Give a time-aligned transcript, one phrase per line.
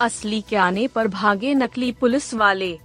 [0.00, 2.78] असली के आने पर भागे नकली पुलिस वाले।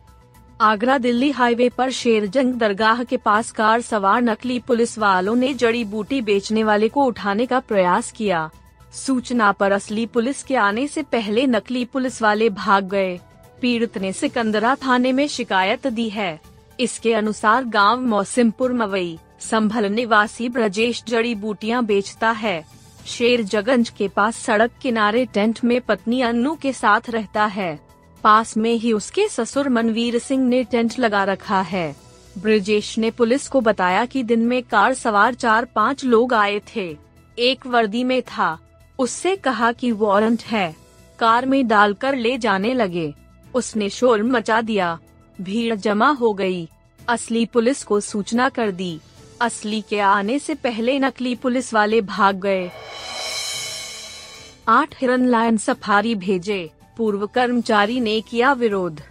[0.61, 5.83] आगरा दिल्ली हाईवे पर शेरजंग दरगाह के पास कार सवार नकली पुलिस वालों ने जड़ी
[5.85, 8.49] बूटी बेचने वाले को उठाने का प्रयास किया।
[8.93, 13.19] सूचना पर असली पुलिस के आने से पहले नकली पुलिस वाले भाग गए।
[13.61, 16.39] पीड़ित ने सिकंदरा थाने में शिकायत दी है।
[16.79, 22.63] इसके अनुसार गाँव मौसिमपुर मवई, संभल निवासी ब्रजेश जड़ी बूटियाँ बेचता है।
[23.05, 27.79] शेर जगंज के पास सड़क किनारे टेंट में पत्नी अन्नू के साथ रहता है।
[28.23, 31.95] पास में ही उसके ससुर मनवीर सिंह ने टेंट लगा रखा है।
[32.37, 36.97] ब्रिजेश ने पुलिस को बताया कि दिन में कार सवार चार पाँच लोग आए थे।
[37.39, 38.59] एक वर्दी में था।
[38.99, 40.75] उससे कहा कि वारंट है।
[41.19, 43.13] कार में डालकर ले जाने लगे।
[43.53, 44.99] उसने शोर मचा दिया।
[45.41, 46.69] भीड़ जमा हो गई।
[47.09, 48.99] असली पुलिस को सूचना कर दी।
[49.43, 52.69] असली के आने से पहले नकली पुलिस वाले भाग गए।
[54.67, 59.01] आठ हिरन लायन सफारी भेजे। पूर्व कर्मचारी ने किया विरोध।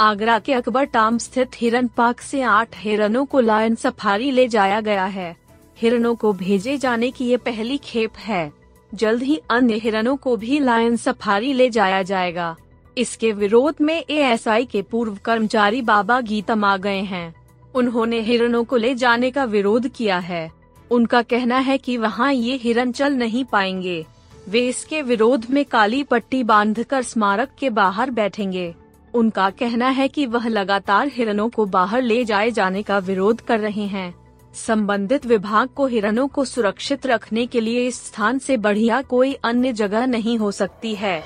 [0.00, 4.80] आगरा के अकबर टाम स्थित हिरन पार्क से आठ हिरनों को लायन सफारी ले जाया
[4.80, 5.36] गया है।
[5.78, 8.52] हिरनों को भेजे जाने की ये पहली खेप है।
[8.94, 12.56] जल्द ही अन्य हिरनों को भी लायन सफारी ले जाया जाएगा।
[12.98, 17.45] इसके विरोध में एएसआई के पूर्व कर्मचारी बाबा गीतम आ गए हैं।
[17.76, 20.52] उन्होंने हिरणों को ले जाने का विरोध किया है।
[20.90, 24.06] उनका कहना है कि वहाँ ये हिरन चल नहीं पाएँगे।
[24.48, 28.74] वे इसके विरोध में काली पट्टी बांधकर स्मारक के बाहर बैठेंगे।
[29.14, 33.60] उनका कहना है कि वह लगातार हिरणों को बाहर ले जाए जाने का विरोध कर
[33.60, 34.14] रहे हैं।
[34.54, 39.72] संबंधित विभाग को हिरणों को सुरक्षित रखने के लिए इस स्थान से बढ़िया कोई अन्य
[39.72, 41.22] जगह नहीं हो सकती है।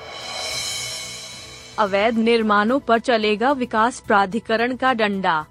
[1.79, 5.47] अवैध निर्माणों पर चलेगा विकास प्राधिकरण का डंडा।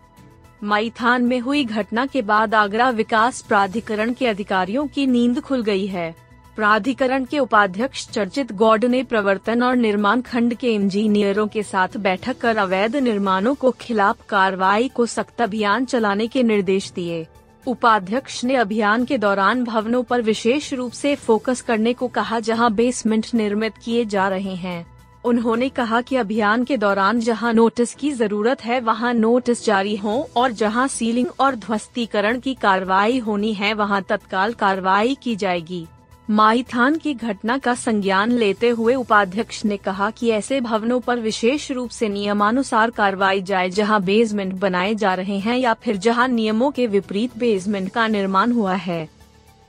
[0.64, 5.86] माईथान में हुई घटना के बाद आगरा विकास प्राधिकरण के अधिकारियों की नींद खुल गई
[5.88, 6.16] है।
[6.56, 12.38] प्राधिकरण के उपाध्यक्ष चर्चित गौड ने प्रवर्तन और निर्माण खंड के इंजीनियरों के साथ बैठक
[12.38, 17.26] कर अवैध निर्माणों को खिलाफ कार्रवाई को सख्त अभियान चलाने के निर्देश दिए।
[17.68, 22.74] उपाध्यक्ष ने अभियान के दौरान भवनों पर विशेष रूप से फोकस करने को कहा, जहाँ
[22.74, 28.12] बेसमेंट निर्मित किए जा रहे हैं। उन्होंने कहा कि अभियान के दौरान जहाँ नोटिस की
[28.12, 33.74] ज़रूरत है, वहाँ नोटिस जारी हो और जहाँ सीलिंग और ध्वस्तीकरण की कार्रवाई होनी है,
[33.74, 35.86] वहाँ तत्काल कार्रवाई की जाएगी।
[36.30, 41.70] माईथान की घटना का संज्ञान लेते हुए उपाध्यक्ष ने कहा कि ऐसे भवनों पर विशेष
[41.72, 46.72] रूप से नियमानुसार कार्रवाई जाए, जहाँ बेसमेंट बनाए जा रहे हैं या फिर जहाँ नियमों
[46.72, 49.08] के विपरीत बेसमेंट का निर्माण हुआ है।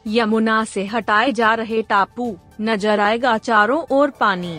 [0.06, 4.59] यमुना से हटाए जा रहे टापू, नज़र आएगा चारों ओर पानी।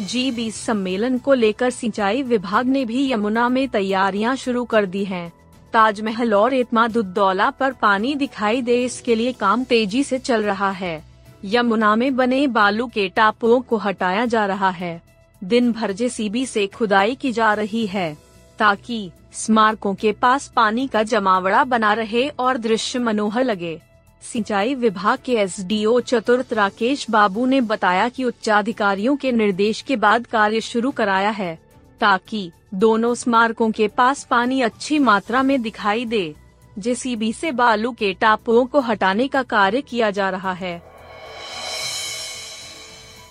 [0.00, 5.04] जी बीस सम्मेलन को लेकर सिंचाई विभाग ने भी यमुना में तैयारियाँ शुरू कर दी
[5.04, 5.32] हैं।
[5.72, 11.02] ताजमहल और इतमादुद्दौला पर पानी दिखाई दे इसके लिए काम तेज़ी से चल रहा है।
[11.44, 15.00] यमुना में बने बालू के टापुओं को हटाया जा रहा है।
[15.44, 18.16] दिन भर जेसीबी से खुदाई की जा रही है,
[18.58, 23.80] ताकि स्मारकों के पास पानी का जमावड़ा बना रहे और दृश्य मनोहर लगे।
[24.22, 30.26] सिंचाई विभाग के एसडीओ चतुर्थ राकेश बाबू ने बताया कि उच्चाधिकारियों के निर्देश के बाद
[30.26, 31.58] कार्य शुरू कराया है,
[32.00, 36.34] ताकि दोनों स्मारकों के पास पानी अच्छी मात्रा में दिखाई दे,
[36.78, 40.82] जेसीबी से बालू के टापुओं को हटाने का कार्य किया जा रहा है।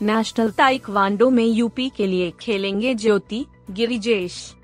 [0.02, 4.56] नेशनल ताइक्वांडो में यूपी के लिए खेलेंगे ज्योति, गिरिजेश।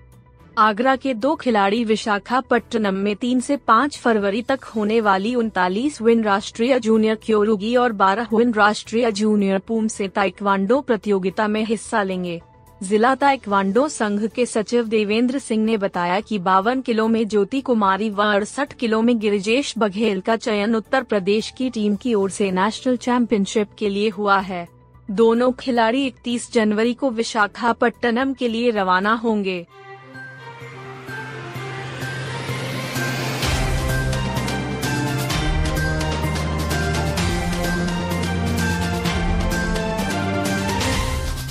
[0.60, 6.24] आगरा के दो खिलाड़ी विशाखापट्टनम में तीन से पाँच फरवरी तक होने वाली उनतालीस विन
[6.24, 12.42] राष्ट्रीय जूनियर क्योरुगी और बारह विन राष्ट्रीय जूनियर पूम से ताइक्वांडो प्रतियोगिता में हिस्सा लेंगे।
[12.84, 18.10] जिला ताइक्वांडो संघ के सचिव देवेंद्र सिंह ने बताया कि बावन किलो में ज्योति कुमारी
[18.10, 22.52] व अड़सठ किलो में गिरिजेश बघेल का चयन उत्तर प्रदेश की टीम की ओर से
[22.52, 24.68] नेशनल चैंपियनशिप के लिए हुआ है।
[25.12, 29.66] दोनों खिलाड़ी 31 जनवरी को विशाखापट्टनम के लिए रवाना होंगे।